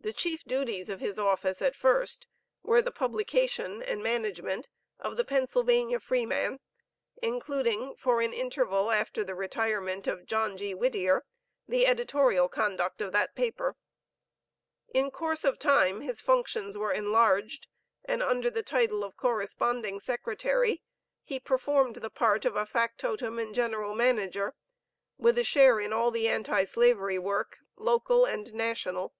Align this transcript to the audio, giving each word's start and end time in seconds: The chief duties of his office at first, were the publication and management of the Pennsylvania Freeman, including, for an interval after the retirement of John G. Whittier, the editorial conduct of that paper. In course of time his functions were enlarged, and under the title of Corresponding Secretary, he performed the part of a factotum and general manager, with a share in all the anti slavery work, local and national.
The 0.00 0.12
chief 0.12 0.44
duties 0.44 0.90
of 0.90 1.00
his 1.00 1.18
office 1.18 1.62
at 1.62 1.74
first, 1.74 2.26
were 2.62 2.82
the 2.82 2.90
publication 2.90 3.82
and 3.82 4.02
management 4.02 4.68
of 4.98 5.16
the 5.16 5.24
Pennsylvania 5.24 5.98
Freeman, 5.98 6.60
including, 7.22 7.94
for 7.96 8.20
an 8.20 8.34
interval 8.34 8.90
after 8.90 9.24
the 9.24 9.34
retirement 9.34 10.06
of 10.06 10.26
John 10.26 10.58
G. 10.58 10.74
Whittier, 10.74 11.24
the 11.66 11.86
editorial 11.86 12.50
conduct 12.50 13.00
of 13.00 13.12
that 13.12 13.34
paper. 13.34 13.76
In 14.92 15.10
course 15.10 15.42
of 15.42 15.58
time 15.58 16.02
his 16.02 16.20
functions 16.20 16.76
were 16.76 16.92
enlarged, 16.92 17.66
and 18.04 18.22
under 18.22 18.50
the 18.50 18.62
title 18.62 19.04
of 19.04 19.16
Corresponding 19.16 20.00
Secretary, 20.00 20.82
he 21.22 21.40
performed 21.40 21.96
the 21.96 22.10
part 22.10 22.44
of 22.44 22.56
a 22.56 22.66
factotum 22.66 23.38
and 23.38 23.54
general 23.54 23.94
manager, 23.94 24.52
with 25.16 25.38
a 25.38 25.44
share 25.44 25.80
in 25.80 25.94
all 25.94 26.10
the 26.10 26.28
anti 26.28 26.64
slavery 26.64 27.18
work, 27.18 27.60
local 27.78 28.26
and 28.26 28.52
national. 28.52 29.14